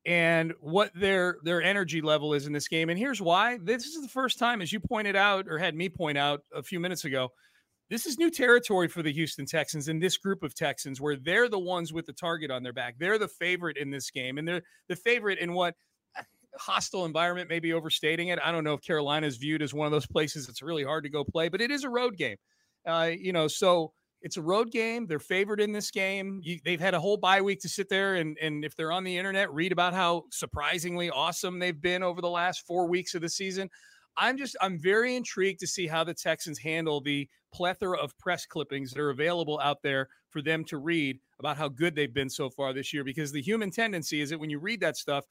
and 0.05 0.53
what 0.61 0.93
their 0.95 1.39
their 1.43 1.63
energy 1.63 2.01
level 2.01 2.33
is 2.35 2.47
in 2.47 2.53
this 2.53 2.69
game. 2.69 2.91
And 2.91 2.99
here's 2.99 3.21
why. 3.21 3.59
This 3.63 3.87
is 3.87 4.01
the 4.03 4.09
first 4.09 4.39
time, 4.39 4.63
as 4.63 4.73
you 4.73 4.79
pointed 4.79 5.17
out 5.17 5.47
or 5.49 5.59
had 5.59 5.75
me 5.75 5.89
point 5.89 6.19
out 6.19 6.43
a 6.55 6.63
few 6.63 6.79
minutes 6.79 7.05
ago, 7.05 7.31
this 7.89 8.07
is 8.07 8.19
new 8.19 8.31
territory 8.31 8.89
for 8.89 9.03
the 9.03 9.13
Houston 9.13 9.47
Texans 9.47 9.89
and 9.89 10.03
this 10.03 10.17
group 10.17 10.43
of 10.43 10.55
Texans 10.55 11.01
where 11.01 11.17
they're 11.17 11.49
the 11.49 11.59
ones 11.59 11.93
with 11.93 12.07
the 12.07 12.13
target 12.13 12.51
on 12.51 12.63
their 12.63 12.73
back. 12.73 12.97
They're 12.99 13.19
the 13.19 13.29
favorite 13.29 13.77
in 13.77 13.91
this 13.91 14.11
game, 14.11 14.39
and 14.39 14.47
they're 14.47 14.63
the 14.89 14.97
favorite 14.97 15.39
in 15.39 15.53
what 15.53 15.75
hostile 16.59 17.05
environment, 17.05 17.49
maybe 17.49 17.73
overstating 17.73 18.29
it. 18.29 18.39
I 18.43 18.51
don't 18.51 18.65
know 18.65 18.75
if 18.75 18.81
Carolina 18.83 19.27
is 19.27 19.37
viewed 19.37 19.63
as 19.63 19.75
one 19.75 19.87
of 19.87 19.93
those 19.93 20.07
places 20.07 20.47
that's 20.47 20.63
really 20.63 20.85
hard 20.85 21.05
to 21.05 21.11
go 21.11 21.25
play, 21.25 21.49
but 21.49 21.61
it 21.61 21.71
is 21.71 21.85
a 21.85 21.89
road 21.89 22.17
game. 22.17 22.37
Uh, 22.87 23.11
you 23.17 23.33
know, 23.33 23.49
so 23.49 23.93
it's 24.23 24.37
a 24.37 24.43
road 24.43 24.71
game. 24.71 25.07
They're 25.07 25.19
favored 25.19 25.61
in 25.61 25.73
this 25.73 25.91
game. 25.91 26.41
You, 26.43 26.59
they've 26.65 26.81
had 26.81 26.95
a 26.95 27.01
whole 27.01 27.17
bye 27.17 27.41
week 27.41 27.61
to 27.61 27.69
sit 27.69 27.89
there 27.89 28.17
and 28.17 28.37
and 28.39 28.65
if 28.65 28.75
they're 28.75 28.93
on 28.93 29.05
the 29.05 29.17
internet, 29.17 29.53
read 29.53 29.73
about 29.73 29.95
how 29.95 30.25
surprisingly 30.31 31.11
awesome 31.11 31.59
they've 31.59 31.81
been 31.81 32.03
over 32.03 32.21
the 32.21 32.31
last 32.31 32.67
four 32.67 32.89
weeks 32.89 33.15
of 33.15 33.23
the 33.23 33.29
season. 33.29 33.69
I'm 34.19 34.37
just 34.37 34.57
I'm 34.61 34.79
very 34.79 35.17
intrigued 35.17 35.61
to 35.61 35.67
see 35.67 35.87
how 35.87 36.05
the 36.05 36.15
Texans 36.15 36.59
handle 36.59 37.01
the 37.01 37.29
plethora 37.53 37.99
of 37.99 38.17
press 38.19 38.47
clippings 38.47 38.93
that 38.93 39.01
are 39.01 39.11
available 39.11 39.61
out 39.63 39.83
there 39.83 40.09
for 40.31 40.43
them 40.43 40.65
to 40.65 40.79
read 40.79 41.19
about 41.39 41.57
how 41.57 41.69
good 41.69 41.95
they've 41.95 42.13
been 42.13 42.31
so 42.31 42.51
far 42.51 42.73
this 42.73 42.93
year. 42.93 43.05
Because 43.05 43.33
the 43.33 43.43
human 43.43 43.71
tendency 43.71 44.21
is 44.21 44.31
that 44.31 44.39
when 44.39 44.51
you 44.51 44.59
read 44.59 44.81
that 44.81 44.97
stuff, 44.97 45.25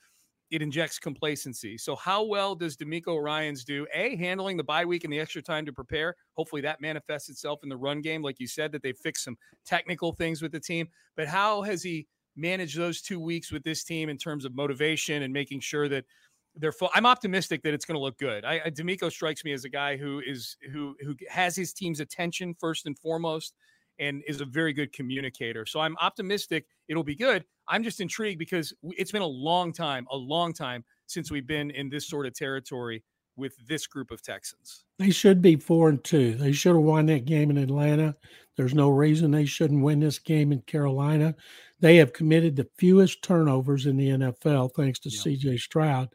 it 0.52 0.62
injects 0.62 1.00
complacency. 1.00 1.78
So, 1.78 1.96
how 1.96 2.24
well 2.24 2.56
does 2.56 2.78
DeMeco 2.78 3.22
Ryans 3.22 3.64
do? 3.64 3.88
A, 3.94 4.16
handling 4.16 4.58
the 4.58 4.64
bye 4.64 4.86
week 4.86 5.04
and 5.04 5.12
the 5.12 5.20
extra 5.20 5.42
time 5.42 5.66
to 5.66 5.74
prepare. 5.74 6.16
Hopefully, 6.34 6.62
that 6.62 6.82
manifests 6.82 7.30
itself 7.30 7.60
in 7.64 7.70
the 7.70 7.78
run 7.78 8.02
game, 8.02 8.22
like 8.22 8.40
you 8.40 8.48
said, 8.48 8.72
that 8.72 8.84
they 8.84 8.94
fixed 8.94 9.24
some 9.24 9.38
technical 9.66 10.14
things 10.14 10.42
with 10.42 10.52
the 10.52 10.60
team. 10.60 10.88
But 11.16 11.28
how 11.28 11.64
has 11.64 11.82
he 11.82 12.08
managed 12.36 12.78
those 12.78 13.02
two 13.02 13.20
weeks 13.20 13.52
with 13.52 13.64
this 13.64 13.84
team 13.84 14.10
in 14.10 14.18
terms 14.18 14.46
of 14.46 14.56
motivation 14.56 15.24
and 15.24 15.34
making 15.34 15.62
sure 15.62 15.88
that 15.88 16.06
they're 16.56 16.72
full? 16.72 16.90
I'm 16.94 17.06
optimistic 17.06 17.62
that 17.64 17.74
it's 17.74 17.86
going 17.86 17.96
to 17.96 18.02
look 18.02 18.18
good. 18.18 18.46
I, 18.46 18.60
DeMeco 18.70 19.12
strikes 19.12 19.44
me 19.44 19.52
as 19.54 19.66
a 19.66 19.70
guy 19.70 19.98
who 19.98 20.22
is 20.26 20.58
who 20.72 20.96
who 21.02 21.16
has 21.30 21.56
his 21.56 21.74
team's 21.74 22.00
attention 22.00 22.56
first 22.60 22.86
and 22.86 22.98
foremost 22.98 23.54
and 24.00 24.24
is 24.28 24.42
a 24.42 24.46
very 24.46 24.74
good 24.74 24.92
communicator. 24.94 25.66
So 25.66 25.80
I'm 25.80 25.96
optimistic 26.02 26.66
it'll 26.88 27.04
be 27.04 27.16
good. 27.16 27.46
I'm 27.68 27.84
just 27.84 28.00
intrigued 28.00 28.40
because 28.40 28.74
it's 28.84 29.12
been 29.12 29.22
a 29.22 29.28
long 29.28 29.74
time, 29.74 30.06
a 30.12 30.18
long 30.18 30.54
time 30.54 30.84
since 31.08 31.32
we've 31.32 31.48
been 31.48 31.72
in 31.72 31.90
this 31.90 32.08
sort 32.08 32.26
of 32.26 32.34
territory 32.34 33.04
with 33.38 33.56
this 33.68 33.88
group 33.88 34.12
of 34.12 34.22
Texans. 34.22 34.86
They 34.98 35.10
should 35.10 35.42
be 35.42 35.56
four 35.56 35.90
and 35.90 36.04
two. 36.04 36.36
They 36.36 36.52
should 36.52 36.76
have 36.76 36.84
won 36.84 37.08
that 37.08 37.26
game 37.26 37.50
in 37.50 37.58
Atlanta. 37.58 38.16
There's 38.56 38.74
no 38.74 38.90
reason 38.90 39.32
they 39.32 39.46
shouldn't 39.46 39.84
win 39.84 40.00
this 40.00 40.20
game 40.20 40.52
in 40.52 40.62
Carolina. 40.62 41.36
They 41.80 41.98
have 41.98 42.14
committed 42.14 42.56
the 42.56 42.70
fewest 42.78 43.22
turnovers 43.22 43.86
in 43.86 43.98
the 43.98 44.10
NFL 44.10 44.72
thanks 44.76 45.00
to 45.00 45.10
yeah. 45.10 45.36
CJ 45.36 45.60
Stroud. 45.60 46.10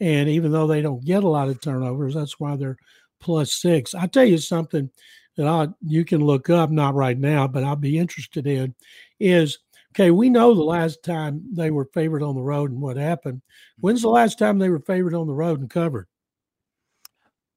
And 0.00 0.28
even 0.28 0.52
though 0.52 0.66
they 0.66 0.82
don't 0.82 1.04
get 1.04 1.24
a 1.24 1.28
lot 1.28 1.48
of 1.48 1.60
turnovers, 1.60 2.14
that's 2.14 2.38
why 2.38 2.56
they're 2.56 2.76
plus 3.20 3.52
six. 3.52 3.94
I 3.94 4.06
tell 4.06 4.24
you 4.24 4.38
something 4.38 4.90
that 5.36 5.46
I 5.46 5.68
you 5.86 6.04
can 6.04 6.20
look 6.20 6.50
up, 6.50 6.70
not 6.70 6.94
right 6.94 7.18
now, 7.18 7.48
but 7.48 7.64
I'll 7.64 7.76
be 7.76 7.98
interested 7.98 8.46
in 8.46 8.74
is 9.18 9.58
okay, 9.94 10.10
we 10.10 10.28
know 10.28 10.54
the 10.54 10.62
last 10.62 11.02
time 11.02 11.42
they 11.52 11.70
were 11.70 11.88
favored 11.94 12.22
on 12.22 12.34
the 12.34 12.42
road 12.42 12.70
and 12.70 12.80
what 12.80 12.96
happened. 12.96 13.40
When's 13.80 14.02
the 14.02 14.08
last 14.08 14.38
time 14.38 14.58
they 14.58 14.68
were 14.68 14.80
favored 14.80 15.14
on 15.14 15.26
the 15.26 15.32
road 15.32 15.60
and 15.60 15.70
covered? 15.70 16.06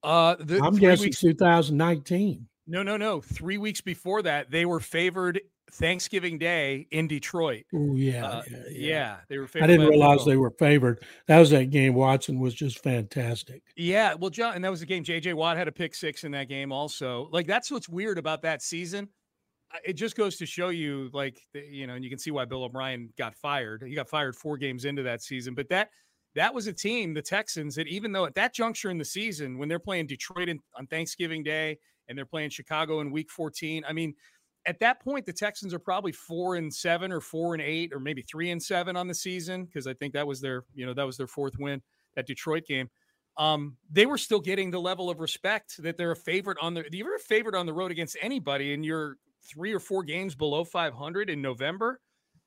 Uh, 0.01 0.35
the, 0.39 0.61
I'm 0.63 0.75
guessing 0.75 1.07
weeks, 1.07 1.19
2019. 1.19 2.47
No, 2.67 2.83
no, 2.83 2.95
no. 2.95 3.19
Three 3.19 3.57
weeks 3.57 3.81
before 3.81 4.21
that, 4.21 4.49
they 4.49 4.65
were 4.65 4.79
favored 4.79 5.41
Thanksgiving 5.73 6.37
Day 6.37 6.87
in 6.91 7.07
Detroit. 7.07 7.65
Oh 7.73 7.95
yeah, 7.95 8.25
uh, 8.25 8.43
yeah, 8.49 8.57
yeah, 8.69 8.69
yeah, 8.71 9.17
they 9.27 9.37
were. 9.37 9.49
I 9.61 9.67
didn't 9.67 9.87
realize 9.87 10.25
they 10.25 10.37
were 10.37 10.51
favored. 10.51 11.03
That 11.27 11.39
was 11.39 11.49
that 11.51 11.69
game. 11.69 11.93
Watson 11.93 12.39
was 12.39 12.53
just 12.53 12.83
fantastic. 12.83 13.63
Yeah, 13.75 14.13
well, 14.13 14.29
John, 14.29 14.55
and 14.55 14.63
that 14.63 14.71
was 14.71 14.79
the 14.79 14.85
game. 14.85 15.03
J.J. 15.03 15.33
Watt 15.33 15.57
had 15.57 15.67
a 15.67 15.71
pick 15.71 15.95
six 15.95 16.23
in 16.23 16.31
that 16.31 16.49
game. 16.49 16.71
Also, 16.71 17.29
like 17.31 17.47
that's 17.47 17.71
what's 17.71 17.89
weird 17.89 18.17
about 18.17 18.41
that 18.43 18.61
season. 18.61 19.09
It 19.85 19.93
just 19.93 20.15
goes 20.15 20.37
to 20.37 20.45
show 20.45 20.69
you, 20.69 21.09
like 21.13 21.39
you 21.53 21.87
know, 21.87 21.93
and 21.93 22.03
you 22.03 22.09
can 22.09 22.19
see 22.19 22.31
why 22.31 22.45
Bill 22.45 22.63
O'Brien 22.63 23.13
got 23.17 23.35
fired. 23.35 23.83
He 23.85 23.95
got 23.95 24.09
fired 24.09 24.35
four 24.35 24.57
games 24.57 24.85
into 24.85 25.03
that 25.03 25.21
season, 25.21 25.53
but 25.53 25.69
that 25.69 25.89
that 26.35 26.53
was 26.53 26.67
a 26.67 26.73
team, 26.73 27.13
the 27.13 27.21
Texans, 27.21 27.75
that 27.75 27.87
even 27.87 28.11
though 28.11 28.25
at 28.25 28.35
that 28.35 28.53
juncture 28.53 28.89
in 28.89 28.97
the 28.97 29.05
season, 29.05 29.57
when 29.57 29.67
they're 29.67 29.79
playing 29.79 30.07
Detroit 30.07 30.49
in, 30.49 30.59
on 30.77 30.87
Thanksgiving 30.87 31.43
Day 31.43 31.77
and 32.07 32.17
they're 32.17 32.25
playing 32.25 32.51
Chicago 32.51 33.01
in 33.01 33.11
Week 33.11 33.29
14, 33.29 33.83
I 33.87 33.93
mean 33.93 34.13
at 34.65 34.79
that 34.79 35.01
point, 35.01 35.25
the 35.25 35.33
Texans 35.33 35.73
are 35.73 35.79
probably 35.79 36.11
four 36.11 36.55
and 36.55 36.73
seven 36.73 37.11
or 37.11 37.21
four 37.21 37.53
and 37.53 37.61
eight 37.61 37.91
or 37.93 37.99
maybe 37.99 38.21
three 38.21 38.51
and 38.51 38.61
seven 38.61 38.95
on 38.95 39.07
the 39.07 39.13
season 39.13 39.65
because 39.65 39.87
I 39.87 39.93
think 39.93 40.13
that 40.13 40.27
was 40.27 40.41
their, 40.41 40.65
you 40.73 40.85
know, 40.85 40.93
that 40.93 41.05
was 41.05 41.17
their 41.17 41.27
fourth 41.27 41.57
win 41.59 41.81
that 42.15 42.27
Detroit 42.27 42.65
game. 42.65 42.89
Um, 43.37 43.77
they 43.89 44.05
were 44.05 44.17
still 44.17 44.41
getting 44.41 44.69
the 44.69 44.81
level 44.81 45.09
of 45.09 45.19
respect 45.19 45.81
that 45.81 45.97
they're 45.97 46.11
a 46.11 46.15
favorite 46.15 46.57
on 46.61 46.73
the. 46.73 46.83
You're 46.91 47.15
a 47.15 47.19
favorite 47.19 47.55
on 47.55 47.65
the 47.65 47.73
road 47.73 47.89
against 47.89 48.17
anybody, 48.21 48.73
and 48.73 48.83
you're 48.83 49.15
three 49.49 49.73
or 49.73 49.79
four 49.79 50.03
games 50.03 50.35
below 50.35 50.65
500 50.65 51.29
in 51.29 51.41
November. 51.41 52.01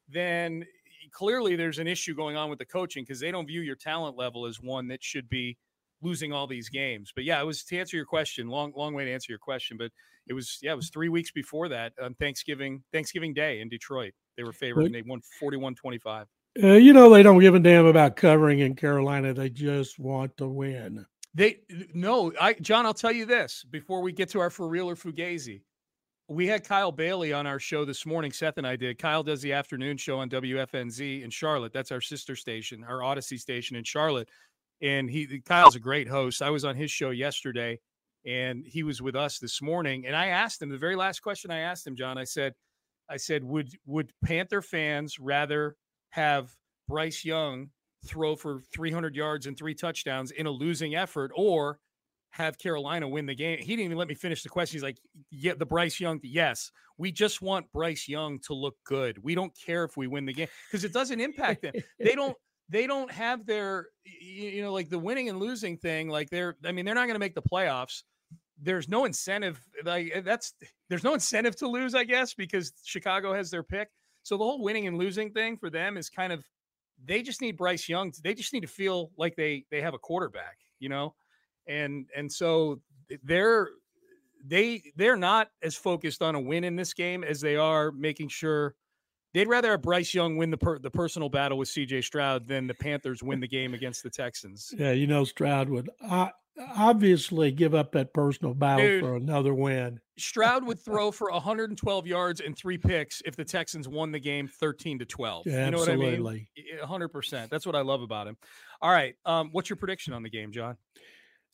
Then 0.08 0.66
clearly 1.10 1.56
there's 1.56 1.78
an 1.78 1.86
issue 1.86 2.14
going 2.14 2.36
on 2.36 2.50
with 2.50 2.58
the 2.58 2.66
coaching 2.66 3.04
because 3.04 3.20
they 3.20 3.30
don't 3.30 3.46
view 3.46 3.62
your 3.62 3.76
talent 3.76 4.16
level 4.16 4.44
as 4.44 4.60
one 4.60 4.88
that 4.88 5.02
should 5.02 5.28
be 5.30 5.56
losing 6.02 6.32
all 6.32 6.46
these 6.46 6.68
games. 6.68 7.12
But 7.14 7.24
yeah, 7.24 7.40
it 7.40 7.44
was 7.44 7.64
to 7.64 7.78
answer 7.78 7.96
your 7.96 8.06
question. 8.06 8.48
Long, 8.48 8.72
long 8.76 8.94
way 8.94 9.04
to 9.04 9.12
answer 9.12 9.32
your 9.32 9.38
question. 9.38 9.76
But 9.76 9.90
it 10.26 10.34
was 10.34 10.58
yeah, 10.62 10.72
it 10.72 10.76
was 10.76 10.90
three 10.90 11.08
weeks 11.08 11.30
before 11.30 11.68
that 11.68 11.92
on 12.02 12.14
Thanksgiving 12.14 12.82
Thanksgiving 12.92 13.34
Day 13.34 13.60
in 13.60 13.68
Detroit. 13.68 14.12
They 14.36 14.44
were 14.44 14.52
favored 14.52 14.86
and 14.86 14.94
they 14.94 15.02
won 15.02 15.20
41-25. 15.42 16.26
Uh, 16.62 16.68
you 16.72 16.92
know 16.92 17.10
they 17.10 17.22
don't 17.22 17.40
give 17.40 17.54
a 17.54 17.58
damn 17.58 17.86
about 17.86 18.16
covering 18.16 18.58
in 18.58 18.74
Carolina. 18.74 19.32
They 19.32 19.48
just 19.48 19.98
want 19.98 20.36
to 20.36 20.48
win. 20.48 21.06
They 21.34 21.60
no, 21.94 22.32
I 22.40 22.54
John. 22.54 22.84
I'll 22.84 22.94
tell 22.94 23.12
you 23.12 23.24
this 23.24 23.64
before 23.70 24.02
we 24.02 24.12
get 24.12 24.28
to 24.30 24.40
our 24.40 24.50
for 24.50 24.68
real 24.68 24.88
or 24.88 24.96
fugazi. 24.96 25.62
We 26.28 26.46
had 26.46 26.64
Kyle 26.64 26.92
Bailey 26.92 27.32
on 27.32 27.46
our 27.46 27.58
show 27.58 27.84
this 27.84 28.06
morning. 28.06 28.32
Seth 28.32 28.56
and 28.56 28.66
I 28.66 28.76
did. 28.76 28.98
Kyle 28.98 29.22
does 29.22 29.42
the 29.42 29.52
afternoon 29.52 29.96
show 29.96 30.18
on 30.18 30.30
WFNZ 30.30 31.22
in 31.22 31.30
Charlotte. 31.30 31.72
That's 31.72 31.90
our 31.90 32.00
sister 32.00 32.36
station, 32.36 32.84
our 32.84 33.00
Audacy 33.00 33.38
station 33.38 33.76
in 33.76 33.84
Charlotte 33.84 34.28
and 34.82 35.08
he 35.08 35.40
Kyle's 35.46 35.76
a 35.76 35.80
great 35.80 36.08
host. 36.08 36.42
I 36.42 36.50
was 36.50 36.64
on 36.64 36.76
his 36.76 36.90
show 36.90 37.10
yesterday, 37.10 37.78
and 38.26 38.64
he 38.66 38.82
was 38.82 39.00
with 39.00 39.14
us 39.14 39.38
this 39.38 39.62
morning. 39.62 40.06
And 40.06 40.16
I 40.16 40.26
asked 40.26 40.60
him 40.60 40.68
the 40.68 40.78
very 40.78 40.96
last 40.96 41.20
question 41.20 41.50
I 41.50 41.60
asked 41.60 41.86
him, 41.86 41.96
John. 41.96 42.18
I 42.18 42.24
said, 42.24 42.54
I 43.08 43.16
said, 43.16 43.44
would 43.44 43.70
would 43.86 44.12
Panther 44.24 44.60
fans 44.60 45.18
rather 45.18 45.76
have 46.10 46.50
Bryce 46.88 47.24
Young 47.24 47.70
throw 48.04 48.34
for 48.34 48.60
300 48.74 49.14
yards 49.14 49.46
and 49.46 49.56
three 49.56 49.74
touchdowns 49.74 50.32
in 50.32 50.46
a 50.46 50.50
losing 50.50 50.96
effort, 50.96 51.30
or 51.36 51.78
have 52.30 52.58
Carolina 52.58 53.08
win 53.08 53.26
the 53.26 53.34
game? 53.34 53.58
He 53.58 53.76
didn't 53.76 53.84
even 53.84 53.98
let 53.98 54.08
me 54.08 54.14
finish 54.14 54.42
the 54.42 54.48
question. 54.48 54.74
He's 54.74 54.82
like, 54.82 54.98
"Yeah, 55.30 55.54
the 55.54 55.66
Bryce 55.66 56.00
Young. 56.00 56.18
Yes, 56.24 56.72
we 56.98 57.12
just 57.12 57.40
want 57.40 57.70
Bryce 57.72 58.08
Young 58.08 58.40
to 58.40 58.54
look 58.54 58.74
good. 58.84 59.22
We 59.22 59.36
don't 59.36 59.52
care 59.64 59.84
if 59.84 59.96
we 59.96 60.08
win 60.08 60.26
the 60.26 60.32
game 60.32 60.48
because 60.68 60.82
it 60.82 60.92
doesn't 60.92 61.20
impact 61.20 61.62
them. 61.62 61.74
They 62.00 62.16
don't." 62.16 62.36
They 62.68 62.86
don't 62.86 63.10
have 63.10 63.46
their 63.46 63.88
you 64.04 64.62
know 64.62 64.72
like 64.72 64.88
the 64.88 64.98
winning 64.98 65.28
and 65.28 65.38
losing 65.38 65.76
thing 65.76 66.08
like 66.08 66.30
they're 66.30 66.56
i 66.64 66.72
mean 66.72 66.84
they're 66.84 66.94
not 66.94 67.06
going 67.06 67.14
to 67.14 67.20
make 67.20 67.34
the 67.34 67.42
playoffs. 67.42 68.02
There's 68.64 68.88
no 68.88 69.06
incentive 69.06 69.60
like 69.84 70.10
eh, 70.14 70.20
that's 70.20 70.54
there's 70.88 71.04
no 71.04 71.14
incentive 71.14 71.56
to 71.56 71.68
lose 71.68 71.94
i 71.94 72.04
guess 72.04 72.34
because 72.34 72.72
chicago 72.84 73.34
has 73.34 73.50
their 73.50 73.62
pick. 73.62 73.90
So 74.24 74.36
the 74.36 74.44
whole 74.44 74.62
winning 74.62 74.86
and 74.86 74.98
losing 74.98 75.32
thing 75.32 75.56
for 75.56 75.68
them 75.68 75.96
is 75.96 76.08
kind 76.08 76.32
of 76.32 76.44
they 77.04 77.22
just 77.22 77.40
need 77.40 77.56
bryce 77.56 77.88
young 77.88 78.12
they 78.22 78.34
just 78.34 78.52
need 78.52 78.60
to 78.60 78.68
feel 78.68 79.10
like 79.16 79.34
they 79.36 79.64
they 79.70 79.80
have 79.80 79.94
a 79.94 79.98
quarterback 79.98 80.58
you 80.82 80.88
know? 80.88 81.14
And 81.66 82.06
and 82.14 82.30
so 82.30 82.80
they're 83.22 83.68
they 84.44 84.82
they're 84.96 85.16
not 85.16 85.48
as 85.62 85.76
focused 85.76 86.20
on 86.20 86.34
a 86.34 86.40
win 86.40 86.64
in 86.64 86.74
this 86.74 86.92
game 86.92 87.22
as 87.22 87.40
they 87.40 87.56
are 87.56 87.92
making 87.92 88.28
sure 88.28 88.74
they'd 89.34 89.48
rather 89.48 89.70
have 89.70 89.82
Bryce 89.82 90.14
Young 90.14 90.36
win 90.36 90.50
the 90.50 90.56
per, 90.56 90.78
the 90.78 90.90
personal 90.90 91.28
battle 91.28 91.58
with 91.58 91.68
CJ 91.68 92.04
Stroud 92.04 92.46
than 92.46 92.66
the 92.66 92.74
Panthers 92.74 93.22
win 93.22 93.40
the 93.40 93.48
game 93.48 93.74
against 93.74 94.02
the 94.02 94.10
Texans. 94.10 94.72
Yeah, 94.76 94.92
you 94.92 95.06
know 95.06 95.24
Stroud 95.24 95.68
would 95.68 95.90
uh, 96.06 96.28
obviously 96.76 97.50
give 97.50 97.74
up 97.74 97.92
that 97.92 98.12
personal 98.12 98.54
battle 98.54 98.86
Dude, 98.86 99.02
for 99.02 99.16
another 99.16 99.54
win. 99.54 100.00
Stroud 100.18 100.64
would 100.64 100.78
throw 100.78 101.10
for 101.10 101.30
112 101.30 102.06
yards 102.06 102.40
and 102.40 102.56
three 102.56 102.78
picks 102.78 103.22
if 103.24 103.36
the 103.36 103.44
Texans 103.44 103.88
won 103.88 104.12
the 104.12 104.20
game 104.20 104.46
13 104.46 104.98
to 104.98 105.04
12. 105.04 105.46
Yeah, 105.46 105.64
you 105.64 105.70
know 105.70 105.78
absolutely. 105.78 106.20
what 106.20 106.32
I 106.90 106.98
mean? 106.98 107.10
100%. 107.10 107.48
That's 107.48 107.66
what 107.66 107.74
I 107.74 107.80
love 107.80 108.02
about 108.02 108.26
him. 108.26 108.36
All 108.80 108.90
right, 108.90 109.14
um, 109.24 109.50
what's 109.52 109.70
your 109.70 109.76
prediction 109.76 110.12
on 110.12 110.22
the 110.22 110.30
game, 110.30 110.52
John? 110.52 110.76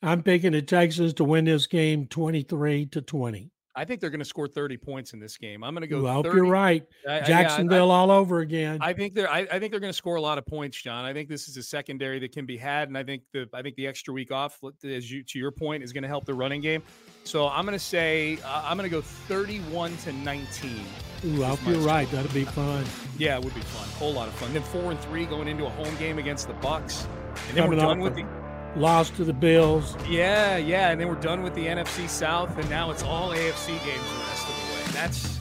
I'm 0.02 0.22
picking 0.22 0.52
the 0.52 0.62
Texans 0.62 1.14
to 1.14 1.24
win 1.24 1.44
this 1.44 1.66
game 1.66 2.06
23 2.06 2.86
to 2.86 3.02
20. 3.02 3.50
I 3.78 3.84
think 3.84 4.00
they're 4.00 4.10
going 4.10 4.18
to 4.18 4.24
score 4.24 4.48
30 4.48 4.76
points 4.76 5.12
in 5.12 5.20
this 5.20 5.36
game. 5.36 5.62
I'm 5.62 5.72
going 5.72 5.82
to 5.82 5.86
go. 5.86 6.02
Well, 6.02 6.10
I 6.10 6.14
hope 6.14 6.24
30. 6.24 6.36
you're 6.36 6.46
right. 6.46 6.84
Jacksonville 7.06 7.92
I, 7.92 7.94
I, 7.94 7.98
all 7.98 8.10
over 8.10 8.40
again. 8.40 8.78
I 8.80 8.92
think 8.92 9.14
they're. 9.14 9.30
I, 9.30 9.46
I 9.52 9.60
think 9.60 9.70
they're 9.70 9.78
going 9.78 9.92
to 9.92 9.96
score 9.96 10.16
a 10.16 10.20
lot 10.20 10.36
of 10.36 10.44
points, 10.46 10.82
John. 10.82 11.04
I 11.04 11.12
think 11.12 11.28
this 11.28 11.46
is 11.46 11.56
a 11.56 11.62
secondary 11.62 12.18
that 12.18 12.32
can 12.32 12.44
be 12.44 12.56
had, 12.56 12.88
and 12.88 12.98
I 12.98 13.04
think 13.04 13.22
the. 13.32 13.48
I 13.54 13.62
think 13.62 13.76
the 13.76 13.86
extra 13.86 14.12
week 14.12 14.32
off, 14.32 14.58
as 14.82 15.08
you 15.08 15.22
to 15.22 15.38
your 15.38 15.52
point, 15.52 15.84
is 15.84 15.92
going 15.92 16.02
to 16.02 16.08
help 16.08 16.24
the 16.24 16.34
running 16.34 16.60
game. 16.60 16.82
So 17.22 17.48
I'm 17.48 17.64
going 17.64 17.78
to 17.78 17.84
say 17.84 18.40
uh, 18.44 18.62
I'm 18.64 18.76
going 18.76 18.90
to 18.90 18.96
go 18.96 19.00
31 19.00 19.96
to 19.98 20.12
19. 20.12 20.84
Ooh, 21.26 21.44
I 21.44 21.48
hope 21.48 21.60
you're 21.64 21.78
right. 21.78 22.10
That'd 22.10 22.34
be 22.34 22.44
fun. 22.44 22.84
Yeah, 23.16 23.36
it 23.36 23.44
would 23.44 23.54
be 23.54 23.60
fun. 23.60 23.88
A 23.88 23.92
whole 23.92 24.12
lot 24.12 24.26
of 24.26 24.34
fun. 24.34 24.52
Then 24.52 24.62
four 24.64 24.90
and 24.90 24.98
three 24.98 25.24
going 25.24 25.46
into 25.46 25.66
a 25.66 25.70
home 25.70 25.94
game 25.98 26.18
against 26.18 26.48
the 26.48 26.54
Bucs, 26.54 27.06
and 27.48 27.56
then 27.56 27.64
Coming 27.64 27.78
we're 27.78 27.84
done 27.84 28.00
with 28.00 28.16
the 28.16 28.47
lost 28.76 29.16
to 29.16 29.24
the 29.24 29.32
Bills. 29.32 29.96
Yeah, 30.08 30.56
yeah, 30.56 30.90
and 30.90 31.00
then 31.00 31.08
we're 31.08 31.14
done 31.14 31.42
with 31.42 31.54
the 31.54 31.66
NFC 31.66 32.08
South, 32.08 32.56
and 32.58 32.68
now 32.70 32.90
it's 32.90 33.02
all 33.02 33.30
AFC 33.30 33.68
games 33.84 34.08
the 34.10 34.18
rest 34.18 34.48
of 34.48 34.54
the 34.54 34.74
way. 34.74 34.92
That's 34.92 35.38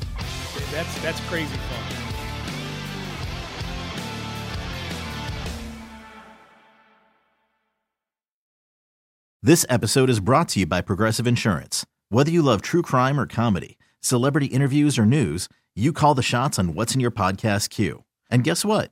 that's 0.71 1.01
that's 1.01 1.19
crazy 1.21 1.55
fun. 1.55 1.97
This 9.43 9.65
episode 9.69 10.09
is 10.09 10.19
brought 10.19 10.49
to 10.49 10.59
you 10.61 10.65
by 10.65 10.81
Progressive 10.81 11.25
Insurance. 11.27 11.85
Whether 12.09 12.31
you 12.31 12.41
love 12.41 12.61
true 12.61 12.81
crime 12.81 13.19
or 13.19 13.25
comedy, 13.27 13.77
celebrity 14.01 14.47
interviews 14.47 14.99
or 14.99 15.05
news, 15.05 15.47
you 15.75 15.93
call 15.93 16.15
the 16.15 16.23
shots 16.23 16.57
on 16.59 16.73
what's 16.73 16.95
in 16.95 16.99
your 16.99 17.11
podcast 17.11 17.69
queue. 17.69 18.03
And 18.29 18.43
guess 18.43 18.65
what? 18.65 18.91